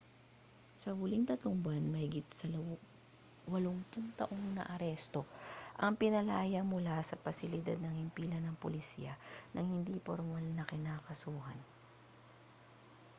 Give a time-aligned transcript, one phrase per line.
[0.81, 3.53] sa huling 3 buwan mahigit sa 80
[4.19, 5.21] taong naaresto
[5.81, 9.13] ang pinalaya mula sa pasilidad ng himpilan ng pulisya
[9.53, 11.59] nang hindi pormal na kinakasuhan